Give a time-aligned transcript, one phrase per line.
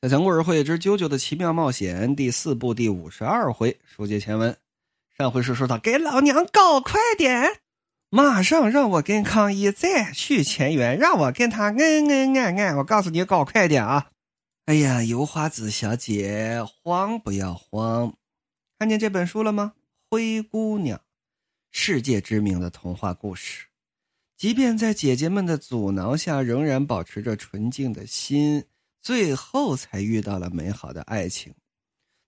[0.00, 4.56] 小强故事会之《啾啾的奇妙冒险》第四部第五十二回，书接前文。
[5.16, 7.62] 上回是说到给老娘搞快点，
[8.08, 12.76] 马上让我跟康一再续前缘，让我跟他恩恩爱爱。
[12.76, 14.10] 我告诉你，搞快点啊！
[14.66, 18.14] 哎呀，油花子小姐，慌不要慌！
[18.78, 19.72] 看见这本书了吗？
[20.08, 21.00] 灰姑娘，
[21.72, 23.66] 世界知名的童话故事。
[24.36, 28.62] 即便在姐姐们的阻挠下，仍然保持着纯净的心。
[29.00, 31.54] 最后才遇到了美好的爱情。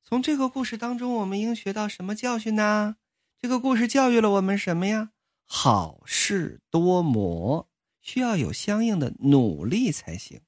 [0.02, 2.96] 从这个故事当中，我们应学到什么教训呢？
[3.40, 5.12] 这个故事教育了我们什么呀？
[5.46, 7.68] 好事多磨，
[8.00, 10.40] 需要有相应的努力才行。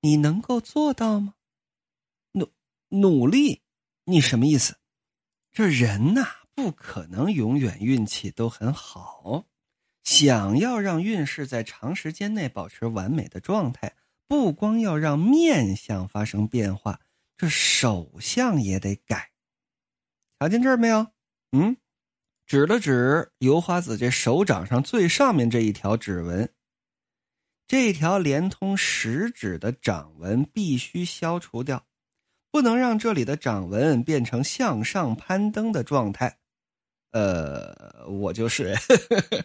[0.00, 1.34] 你能够做到吗？
[2.32, 2.50] 努
[2.88, 3.62] 努力？
[4.04, 4.78] 你什么意思？
[5.52, 9.46] 这人呐，不可能永远运气都很好。
[10.04, 13.96] 想要让运势在长时间内保持完美的状态。
[14.28, 17.00] 不光要让面相发生变化，
[17.36, 19.30] 这手相也得改。
[20.38, 21.06] 瞧见这儿没有？
[21.52, 21.76] 嗯，
[22.46, 26.52] 指了指油花子这手掌上最上面这一条指纹，
[27.66, 31.86] 这条连通食指的掌纹必须消除掉，
[32.50, 36.38] 不能让这里的掌纹变成向上攀登的状态。
[37.12, 39.44] 呃，我就是，呵呵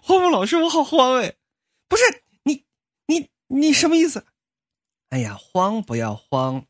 [0.00, 1.34] 荒木老师，我好慌哎，
[1.88, 2.02] 不是
[3.52, 4.24] 你，什么意思？
[5.08, 6.66] 哎呀，慌不要慌，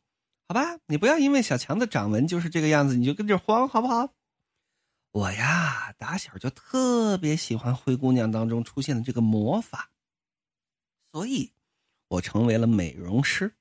[0.49, 0.79] 好吧？
[0.87, 4.15] 你不要因为小强的掌纹就是这个样子，你就跟着慌，好不好？
[5.13, 9.91] 我呀，打小就特别喜欢灰姑娘当中出现的这个魔法，
[11.13, 11.53] 所以
[12.09, 13.55] 我成为了美容师，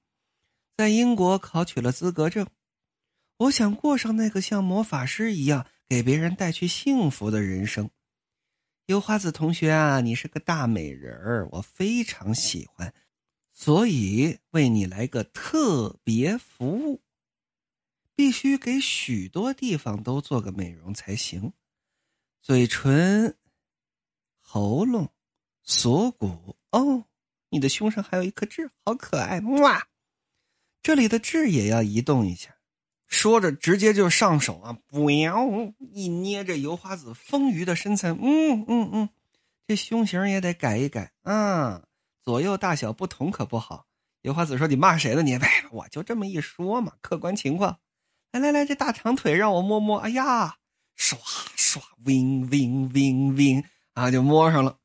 [0.78, 2.47] 在英国考取了资格证。
[3.38, 7.90] 我想过上那个像魔法师一样给别人带去幸福的人生。
[8.86, 12.94] 油花子同学啊，你是个大美人儿，我非常喜欢。
[13.61, 17.02] 所以为你来个特别服务，
[18.16, 21.51] 必须给许多地方都做个美容才行。
[22.41, 23.38] 嘴唇、
[24.39, 25.11] 喉咙、
[25.61, 27.03] 锁骨，哦，
[27.50, 29.89] 你的胸上还有一颗痣，好可爱哇！
[30.81, 32.55] 这里的痣也要移动一下。
[33.07, 34.79] 说着，直接就上手啊！
[34.88, 35.45] 不要
[35.91, 39.09] 一捏着油花子丰腴的身材，嗯嗯嗯，
[39.67, 41.84] 这胸型也得改一改啊。
[42.29, 43.88] 左右大小不同可不好。
[44.22, 45.23] 油花子说：“你骂谁呢？
[45.25, 45.40] 你
[45.72, 47.79] 我就这么一说嘛，客观情况。
[48.31, 49.97] 来来来，这大长腿让我摸摸。
[49.97, 50.57] 哎呀，
[50.95, 51.17] 唰
[51.57, 54.78] 唰，wing wing wing wing 啊，就摸上了。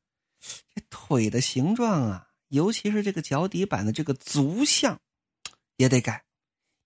[0.73, 4.99] 这腿的形状啊，尤其是这个脚底板的这个足相，
[5.77, 6.23] 也得改。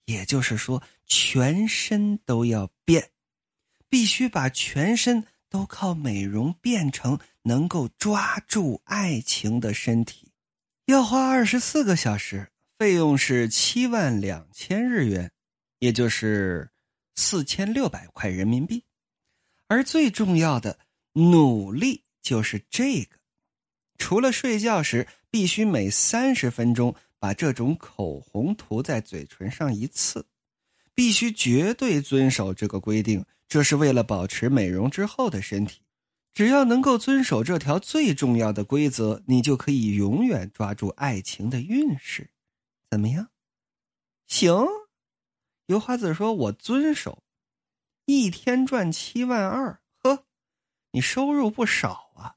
[0.08, 3.12] 也就是说，全身都要变，
[3.88, 10.26] 必须把全身都靠美容变成能够抓住爱情的身体。”
[10.90, 15.32] 要花二十四个小时，费用是七万两千日元，
[15.78, 16.72] 也就是
[17.16, 18.84] 四千六百块人民币。
[19.68, 20.80] 而最重要的
[21.14, 23.18] 努力就是这个：
[24.00, 30.26] 除了睡觉时必须每三十分钟把这种口红涂在嘴唇上一次，
[30.96, 35.82] 必须绝对遵守这个规定，这是为了保持美容之后的身体。
[36.34, 42.32] 只要能够遵守这条最重要的规则，你就可以永远抓住爱情的运势，
[42.90, 43.30] 怎么样？
[44.28, 44.66] 行，
[45.66, 47.24] 油花子说：“我遵守，
[48.06, 50.26] 一天赚七万二，呵，
[50.92, 52.36] 你收入不少啊。”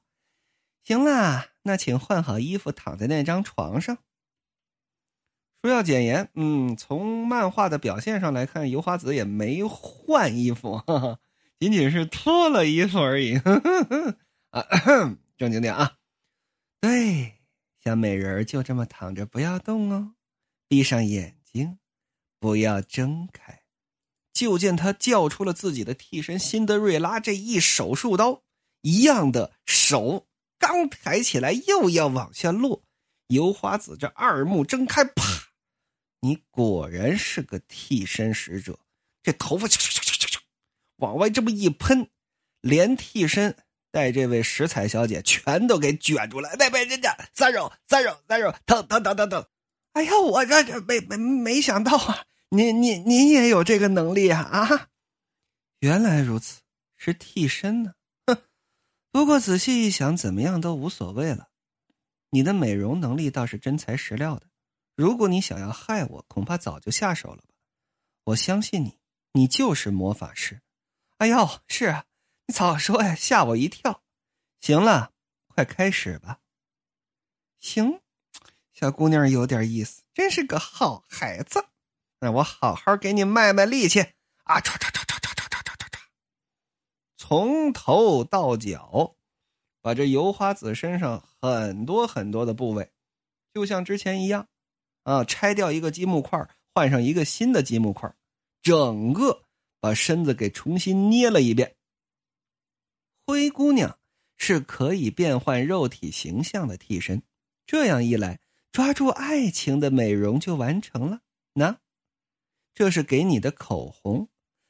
[0.83, 3.99] 行了，那请换好衣服，躺在那张床上。
[5.63, 10.79] 说要简言，嗯，从漫画的表现上来看，油花子也没换衣服。
[10.79, 11.19] 哈哈
[11.63, 13.37] 仅仅是脱了衣服而已，
[14.51, 14.65] 啊，
[15.37, 15.95] 正经点啊！
[16.81, 17.35] 对，
[17.81, 20.15] 小美人就这么躺着，不要动哦，
[20.67, 21.79] 闭上眼睛，
[22.37, 23.61] 不要睁开。
[24.33, 28.43] 就见他叫出了自己的替身辛德瑞拉，这一手术刀
[28.81, 30.27] 一样的手
[30.59, 32.83] 刚抬起来，又要往下落。
[33.27, 35.23] 油花子这二目睁开，啪！
[36.19, 38.77] 你果然是个替身使者，
[39.21, 39.65] 这头发。
[41.03, 42.09] 往外这么一喷，
[42.61, 43.57] 连替身
[43.91, 46.55] 带这位食彩小姐全都给卷住了。
[46.57, 49.45] 别别，人家三肉三肉三肉，疼疼疼疼疼！
[49.91, 52.25] 哎呀，我这这没没没想到啊！
[52.49, 54.87] 您您您也有这个能力啊啊！
[55.81, 56.61] 原来如此，
[56.95, 57.93] 是替身呢。
[58.25, 58.37] 哼，
[59.11, 61.49] 不过仔细一想，怎么样都无所谓了。
[62.29, 64.47] 你的美容能力倒是真材实料的。
[64.95, 67.49] 如果你想要害我，恐怕早就下手了吧？
[68.23, 68.97] 我相信你，
[69.33, 70.61] 你就是魔法师。
[71.17, 72.05] 哎呦，是啊，
[72.47, 74.03] 你早说呀，吓我一跳。
[74.59, 75.11] 行了，
[75.47, 76.39] 快开始吧。
[77.59, 78.01] 行，
[78.73, 81.67] 小姑娘有点意思，真是个好孩子。
[82.19, 83.99] 那我好好给你卖卖力气
[84.43, 84.59] 啊！
[84.59, 85.99] 唰唰唰唰唰唰唰唰唰，
[87.17, 89.15] 从头到脚，
[89.81, 92.91] 把这油花子身上很多很多的部位，
[93.53, 94.47] 就像之前一样，
[95.03, 98.13] 啊，拆掉一个积木块，换上一个新的积木块，
[98.61, 99.43] 整个
[99.83, 101.75] 把身子给重新捏了一遍。
[103.27, 103.99] 灰姑娘
[104.37, 107.21] 是可以变换肉体形象的替身，
[107.65, 108.39] 这样一来，
[108.71, 111.19] 抓住爱情的美容就完成了。
[111.51, 111.81] 那。
[112.73, 114.29] 这是给你的口红，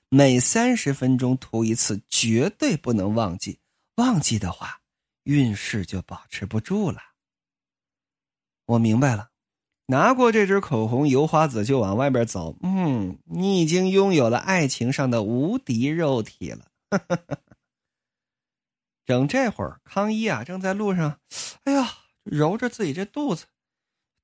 [0.10, 3.60] 每三十分钟涂一次，绝对不能忘记。
[3.98, 4.82] 忘记的话，
[5.26, 7.00] 运势就保持不住了。
[8.66, 9.30] 我明白了，
[9.94, 12.56] 拿过这支口红，油花子就往外边走。
[12.64, 16.66] 嗯，你已经拥有了爱情上的无敌肉体了。
[19.06, 21.20] 整这会儿，康一啊正在路上，
[21.66, 21.94] 哎呀，
[22.24, 23.46] 揉着自己这肚子，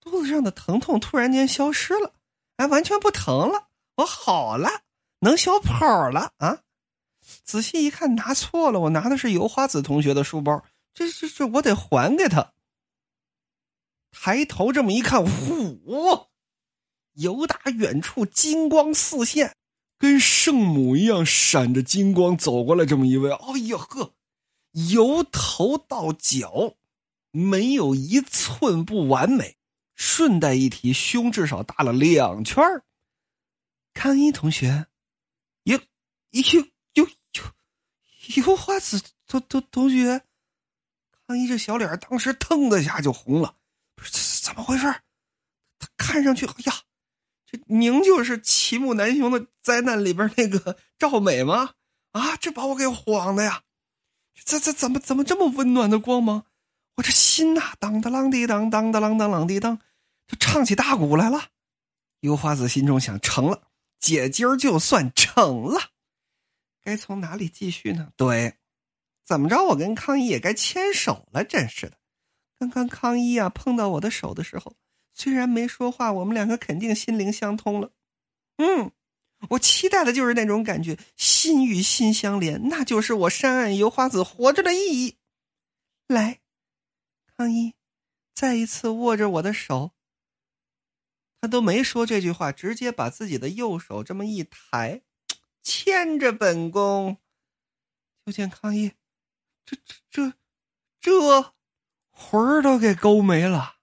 [0.02, 2.14] 肚子上的疼痛突然间消失了，
[2.58, 3.68] 哎，完全不疼了。
[3.98, 4.68] 我好了，
[5.20, 6.62] 能小跑了啊！
[7.44, 12.54] 仔细一看，拿错了，我拿的是油花子同学的书包，这这这，我得还给他。
[14.12, 16.28] 抬头这么一看，呼，
[17.14, 19.56] 由打远处金光四现，
[19.98, 24.14] 跟圣母一样闪着金光走过来，这么一位，哎呀呵，
[24.72, 26.76] 由头到脚
[27.32, 29.58] 没有一寸不完美。
[29.96, 32.64] 顺带一提，胸至少大了两圈。
[33.94, 34.86] 康一同学，
[35.64, 35.78] 有
[36.30, 36.42] 有
[36.94, 40.24] 有有有花子同同同学，
[41.28, 43.58] 康一这小脸当时腾的一下就红了，
[44.50, 44.88] 怎么回事？
[45.78, 46.74] 他看上去，哎呀，
[47.46, 51.76] 这您就是齐木南雄的灾难里边那个赵美吗？
[52.14, 53.62] 啊，这把我给晃的呀！
[54.44, 56.46] 这这怎么怎么这么温暖的光芒？
[56.96, 59.78] 我这心呐，当当啷滴当当当啷当啷滴当，
[60.28, 61.50] 就唱起大鼓来了。
[62.22, 63.70] 油花子心中想：成了。
[64.00, 65.80] 姐今儿就算成了，
[66.82, 68.12] 该从哪里继续呢？
[68.18, 68.58] 对，
[69.24, 69.64] 怎么着？
[69.66, 71.99] 我跟康一也该牵手了，真是的。
[72.60, 74.76] 刚刚康一啊碰到我的手的时候，
[75.14, 77.94] 虽然没说话，我们两个肯定心灵相通了。
[78.58, 78.92] 嗯，
[79.52, 85.16] 我期待的就是那种感觉，心与心相连，那就是我山岸油花子活着的意义。
[86.08, 86.42] 来，
[87.38, 87.74] 康一，
[88.34, 89.92] 再一次握着我的手。
[91.40, 95.02] 他都没说这句话，直接把自己的右手这么一抬，
[95.64, 97.16] 牵着本宫。
[98.26, 98.92] 就见康一，
[99.66, 100.34] 这这这
[101.00, 101.56] 这
[102.22, 103.76] 魂儿都给勾没了，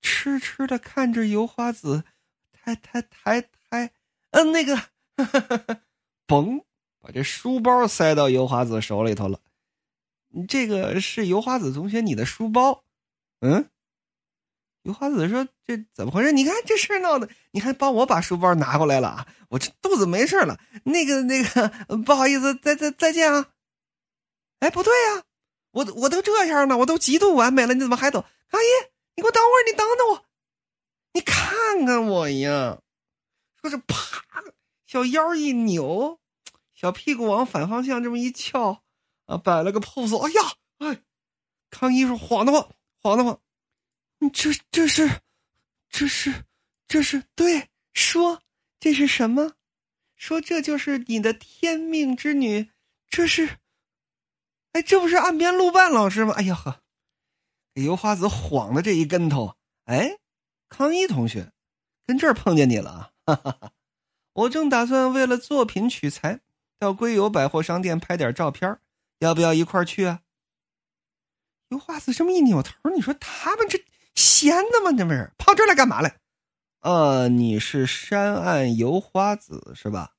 [0.00, 2.04] 痴痴的看着油花子，
[2.50, 3.92] 抬抬抬抬，
[4.30, 4.74] 嗯，那个，
[6.26, 6.64] 嘣，
[6.98, 9.40] 把这书包塞到油花子手里头了。
[10.48, 12.84] 这个是油花子同学你的书包，
[13.40, 13.68] 嗯。
[14.82, 16.32] 油花子说：“这怎么回事？
[16.32, 19.26] 你看这事闹的，你还帮我把书包拿过来了啊！
[19.50, 20.58] 我这肚子没事了。
[20.84, 21.68] 那个那个，
[22.06, 23.50] 不好意思，再再再见啊！
[24.60, 25.24] 哎，不对呀，
[25.78, 28.24] 我我都这样了，我都极度完美了，你怎么还走？
[28.48, 28.66] 阿姨，
[29.14, 30.26] 你给我等会儿，你等等我，
[31.12, 32.80] 你看看我呀！
[33.60, 34.24] 说是啪，
[34.86, 36.18] 小腰一扭，
[36.74, 38.82] 小屁股往反方向这么一翘，
[39.26, 40.18] 啊，摆了个 pose。
[40.18, 41.02] 哎呀，哎，
[41.70, 42.68] 康一说晃得慌，
[43.00, 43.40] 晃得慌。”
[44.18, 45.20] 你这这是，
[45.88, 46.44] 这是，
[46.88, 48.42] 这是对说
[48.80, 49.52] 这是什么？
[50.16, 52.68] 说这就是你的天命之女，
[53.08, 53.58] 这是，
[54.82, 56.34] 这不是岸边路伴老师吗？
[56.36, 56.80] 哎呀呵，
[57.74, 59.56] 给油花子晃的这一跟头。
[59.84, 60.18] 哎，
[60.68, 61.52] 康一同学，
[62.06, 63.10] 跟这儿碰见你了啊！
[63.24, 63.72] 哈哈哈，
[64.32, 66.40] 我正打算为了作品取材，
[66.78, 68.78] 到龟友百货商店拍点照片，
[69.18, 70.20] 要不要一块去啊？
[71.68, 73.84] 油花子这么一扭头，你说他们这。
[74.14, 74.90] 闲的吗？
[74.98, 76.16] 这不是跑这儿来干嘛来？
[76.80, 80.14] 呃，你是山岸油花子是吧？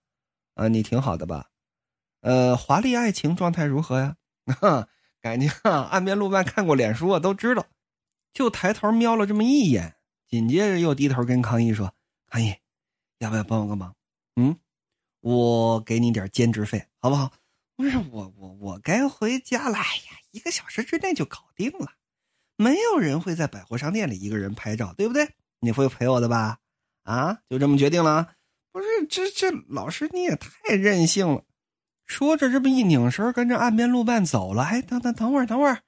[0.55, 1.49] 啊，你挺好的吧？
[2.21, 4.15] 呃，华丽爱情状态如何呀？
[5.21, 7.65] 感觉岸边路伴看过脸书啊，都知道。
[8.33, 9.95] 就抬头瞄了这么一眼，
[10.27, 11.93] 紧接着又低头跟康一说
[12.29, 12.55] ：“康一，
[13.17, 13.95] 要不要帮我个忙？
[14.35, 14.57] 嗯，
[15.21, 17.31] 我给你点兼职费，好不好？
[17.75, 19.77] 不是我，我我该回家了。
[19.77, 21.93] 哎呀，一个小时之内就搞定了。”
[22.55, 25.29] 没有人会在百货商店里一个人拍照，对不对？
[25.59, 26.59] 你会陪我的吧？
[27.03, 28.35] 啊，就这么决定了？
[28.71, 31.43] 不是，这这老师你也太任性了。
[32.09, 34.63] 说着，这么一拧身，跟着岸边路伴走了。
[34.63, 35.79] 哎，等等等会儿，等会儿。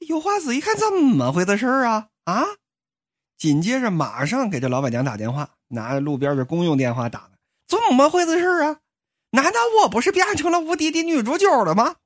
[0.00, 2.08] 油花子一看，怎么回事啊？
[2.24, 2.44] 啊！
[3.38, 7.38] 紧接着马上给这老板娘打电话，拿着路边的公用电话打的。
[7.68, 8.80] 怎么回事啊？
[9.30, 11.96] 难道我不是变成了无敌的女主角了吗？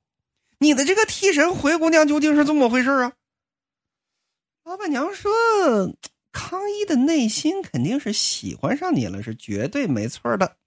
[0.59, 3.13] 你的这个替身灰姑娘究竟是怎么回事啊？
[4.63, 5.31] 老板娘说
[6.31, 10.57] ：“康一的内心肯定是喜欢上你了，是绝对没错的。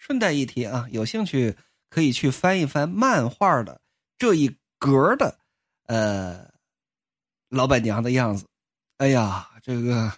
[0.00, 1.54] 顺带一提啊，有兴趣
[1.90, 3.82] 可以去翻一翻漫画的
[4.16, 5.38] 这一格的，
[5.86, 6.50] 呃，
[7.50, 8.46] 老板娘的样子。
[8.96, 10.10] 哎呀，这个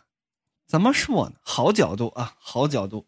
[0.69, 1.35] 怎么说呢？
[1.43, 3.05] 好角度啊，好角度。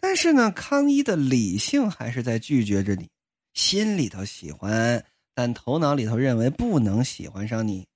[0.00, 3.10] 但是呢，康一的理性还是在拒绝着你，
[3.52, 7.86] 心里头喜欢，但头脑里头认为不能喜欢上你。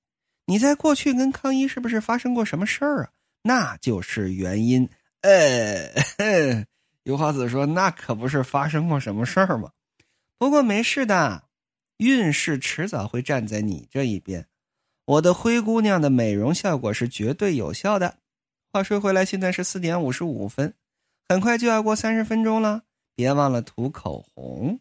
[0.45, 3.09] 你在过去跟康一是不是发生过什么事儿啊？
[3.41, 4.87] 那就是原因。
[5.21, 5.91] 呃，
[7.05, 9.71] 油花子说：“那可不是发生过什么事儿吗？
[10.39, 11.43] 不过没事的，
[11.97, 14.47] 运势迟早会站在你这一边。
[15.05, 18.17] 我的灰姑娘的美容效果是绝对有效的。”
[18.73, 20.73] 话说回来，现在是四点五十五分，
[21.29, 22.81] 很快就要过三十分钟了，
[23.15, 24.79] 别忘了涂口红。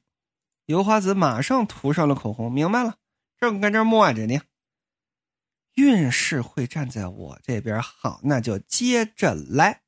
[0.64, 2.97] 油花子马上涂上了口红，明白了，
[3.38, 4.40] 正跟这摸着呢。
[5.75, 9.83] 运势会站在我这边，好，那就接着来。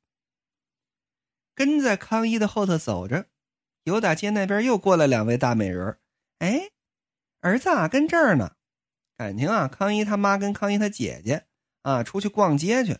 [1.57, 3.25] 跟在康一的后头走着，
[3.85, 5.97] 油大街那边又过来两位大美人
[6.37, 6.69] 哎，
[7.41, 8.51] 儿子啊，跟这儿呢。
[9.17, 11.47] 感情啊，康一他妈跟康一他姐姐
[11.81, 12.99] 啊，出去逛街去。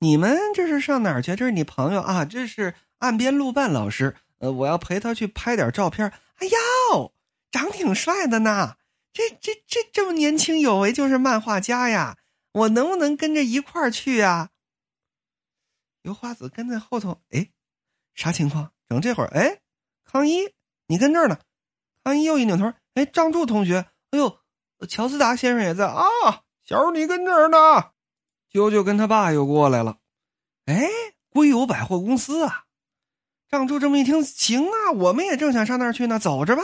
[0.00, 1.36] 你们这是上哪儿去？
[1.36, 2.24] 这是你朋友啊？
[2.24, 4.16] 这是岸边路伴老师。
[4.38, 6.12] 呃，我要陪他去拍点照片。
[6.38, 6.48] 哎
[6.90, 7.14] 呦，
[7.52, 8.74] 长挺帅的呢。
[9.12, 12.18] 这这这这么年轻有为，就是漫画家呀！
[12.50, 14.50] 我能不能跟着一块儿去啊？
[16.02, 17.50] 油花子跟在后头，哎，
[18.16, 18.72] 啥情况？
[18.88, 19.60] 整这会儿，哎，
[20.04, 20.52] 康一，
[20.86, 21.38] 你跟这儿呢？
[22.02, 24.38] 康一又一扭头，哎，张柱同学，哎呦，
[24.88, 26.02] 乔斯达先生也在啊！
[26.64, 27.92] 小你跟这儿呢？
[28.50, 29.98] 啾啾跟他爸又过来了，
[30.64, 30.88] 哎，
[31.28, 32.64] 归友百货公司啊！
[33.48, 36.62] 张柱这么一听，行啊，我们也正想上那儿去呢，走着吧。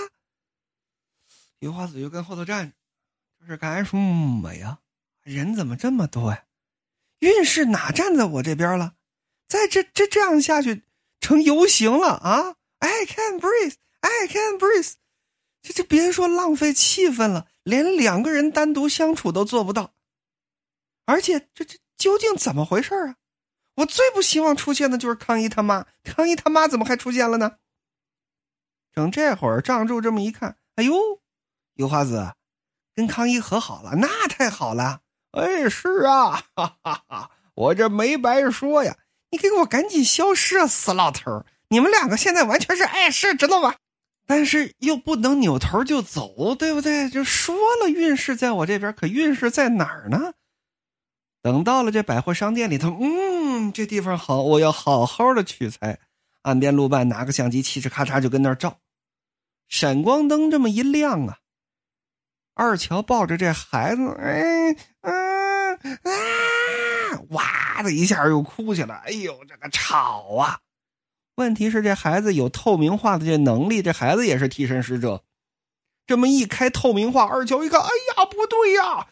[1.59, 2.75] 油花子就跟后头站着，
[3.41, 4.79] 这是干什么呀？
[5.23, 6.45] 人怎么这么多呀？
[7.19, 8.95] 运势哪站在我这边了？
[9.47, 10.83] 再这这这样下去，
[11.23, 14.93] 成游行了啊！I can breathe, I can breathe。
[15.63, 19.95] 这这别说浪费气氛了，连两个人单独相处都做不到。
[21.07, 23.17] 而且这这究竟怎么回事啊？
[23.77, 27.59] 我最不希望出现的就是康一他妈，康一他妈怎么还出现了呢？
[28.93, 30.93] 整这会儿，仗柱这么一看，哎呦！
[31.75, 32.35] 油花子
[32.95, 35.01] 跟康一和好了，那太好了！
[35.31, 37.31] 哎，是啊，哈哈哈！
[37.55, 38.99] 我这没白说呀！
[39.33, 41.45] 你给我赶紧消失啊，死老头！
[41.69, 43.75] 你们两个现在完全是碍事，知道吗？
[44.27, 47.09] 但是又不能扭头就走，对不对？
[47.09, 50.35] 就说了运势在我这边，可运势在哪儿呢？
[51.41, 55.99] 等到了这百货商店里头，嗯，这地方好，我要好好的取材。
[56.43, 58.79] 岸边路伴拿个相机，嘁哧咔嚓就跟那儿照，
[59.67, 61.39] 闪光灯这么一亮啊！
[62.55, 65.79] 二乔抱着这孩子，哎，嗯啊，
[67.83, 69.03] 的一下又哭起来。
[69.07, 70.61] 哎呦，这个吵啊！
[71.37, 75.25] 问题是这孩子有透明化的这能力，这孩子也是替身使者。
[76.07, 79.09] 这么一开透明化，二乔一看，哎呀，不对呀！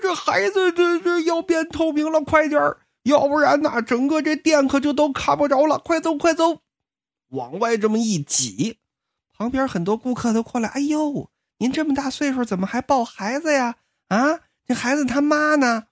[0.00, 2.60] 这孩子这这要变透明了，快点
[3.02, 5.78] 要不然呐，整个这店可就都看不着了。
[5.78, 6.60] 快走，快走！
[7.30, 8.78] 往外这么一挤，
[9.36, 11.30] 旁边很多顾客都过来，哎呦。
[11.58, 13.76] 您这么大岁数，怎么还抱孩子呀？
[14.08, 15.84] 啊，这孩子他妈呢？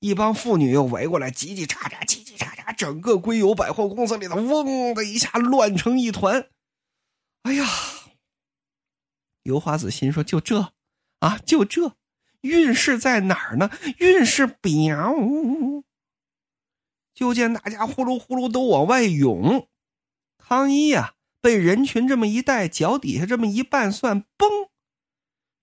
[0.00, 6.48] 一帮妇女又围过来，叽叽喳喳，叽叽喳喳，整个硅油百货公司里头，嗡的一下乱成一团。
[7.42, 7.66] 哎呀，
[9.42, 10.72] 油花子心说：就这
[11.20, 11.92] 啊，就这，
[12.40, 13.70] 运势在哪儿呢？
[13.98, 15.14] 运势表。
[17.12, 19.68] 就见大家呼噜呼噜都往外涌，
[20.38, 24.70] 康一呀，被人群这么一带，脚底下这么一绊算，嘣。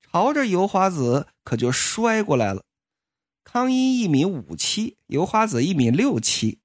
[0.04, 2.64] 朝着油花子可就摔过来了。
[3.50, 6.60] 康一一米五七，油花子一米六七。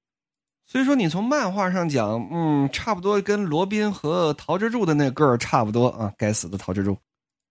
[0.65, 6.97] 所以说你从漫画上讲，嗯，差不多跟罗宾和陶之助的那个儿差不多啊，该死的陶之助。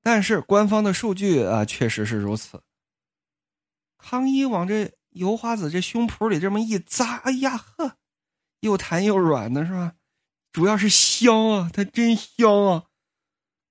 [0.03, 2.61] 但是官方的数据啊，确实是如此。
[3.97, 7.97] 康一往这油花子这胸脯里这么一扎，哎呀呵，
[8.61, 9.95] 又弹又软的是吧？
[10.53, 12.85] 主要是香啊，它真香啊！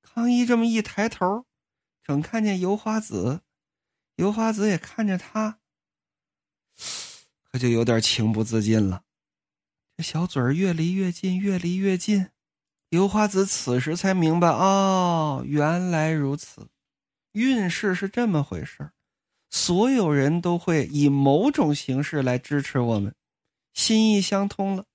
[0.02, 1.46] 康一这么一抬头。
[2.04, 3.42] 正看见油花子，
[4.22, 5.58] 刘花子也看着他，
[7.52, 9.04] 可就有点情不自禁了。
[9.98, 12.30] 这小嘴儿越离越近，越离越近。
[12.90, 16.70] 刘花子此时才明白，哦，原来如此，
[17.32, 18.92] 运势是这么回事
[19.50, 23.16] 所有人都会以某种形式来支持我们，
[23.74, 24.86] 心意相通了。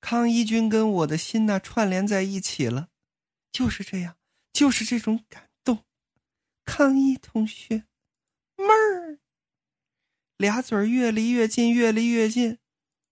[0.00, 2.90] 康一君跟我的心呐串联在一起了，
[3.50, 4.14] 就是这样，
[4.52, 5.80] 就是这种感动。
[6.64, 7.86] 康一同学，
[8.56, 9.18] 妹儿，
[10.36, 12.58] 俩嘴儿越离越近，越离越近。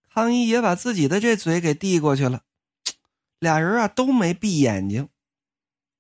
[0.09, 2.43] 康一也把自己的这嘴给递过去了，
[3.39, 5.09] 俩人啊都没闭眼睛，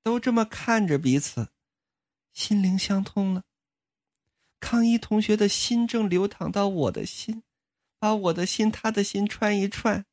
[0.02, 1.49] 都这么看着彼此，
[2.32, 3.44] 心灵相通了。
[4.61, 7.42] 康一同学的心正流淌到我的心，
[7.99, 10.04] 把我的心、他的心串一串，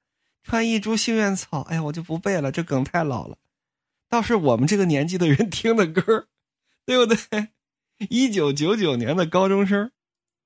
[0.44, 1.62] 串一株幸运草。
[1.64, 3.38] 哎呀，我就不背了，这梗太老了，
[4.08, 6.30] 倒是我们这个年纪的人听的歌，
[6.86, 7.50] 对不对？
[8.10, 9.92] 一九九九年的高中生。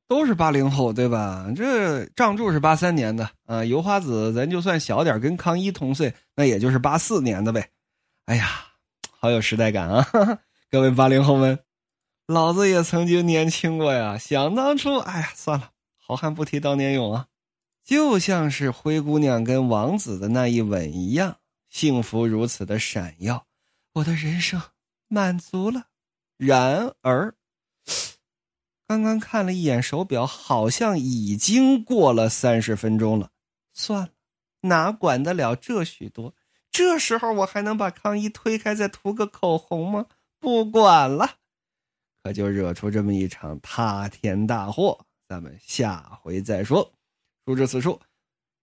[0.06, 1.48] 都是八零后，对吧？
[1.56, 7.70] 这仗柱是八三年的啊，油花子咱就算小点跟康一同岁，那也就是八四年的呗。
[8.26, 8.48] 哎呀，
[9.18, 10.06] 好有时代感啊！
[10.70, 11.58] 各位八零后们，
[12.28, 14.18] 老子也曾经年轻过呀。
[14.18, 17.28] 想当初，哎呀，算了，好汉不提当年勇啊。
[17.84, 21.38] 就像是灰姑娘跟王子的那一吻一样，
[21.70, 23.48] 幸福如此的闪耀，
[23.94, 24.62] 我的人生
[25.08, 25.86] 满足了。
[26.38, 27.34] 然而。
[28.88, 33.32] 刚刚看了一眼手表，好像已经过了三十分钟了。
[33.74, 34.10] 算了，
[34.62, 36.36] 哪管得了这许多？
[36.70, 40.08] 这时候我还能把康一推开再涂个口红吗？
[40.40, 41.38] 不管了，
[42.24, 45.06] 可就惹出这么一场塌天大祸。
[45.28, 46.92] 咱们下回再说。
[47.46, 48.00] 书至此处，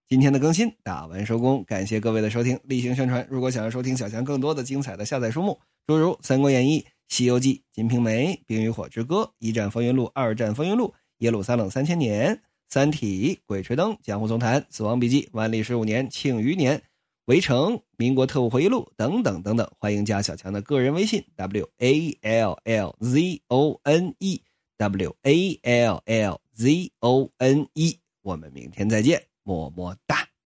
[0.08, 3.26] 今天的更新打完收工，感谢各位的收听，例行宣传。
[3.30, 6.80] 如果想要收听小强更多的精彩的下载书目，诸如《三国演义》。
[7.10, 10.86] 《西游记》《金瓶梅》《冰与火之歌》《一战风云录》《二战风云录》
[11.18, 12.34] 《耶路撒冷三千年》
[12.68, 16.78] 《三体》《鬼吹灯》《江湖丛谈》《死亡笔记》《万历十五年庆余年》
[17.24, 24.40] 《围城》《民国特务回忆录》等等等等，欢迎加小强的个人微信 w a l l z o n e
[24.78, 30.30] w a l l z o n e，我们明天再见，么么哒。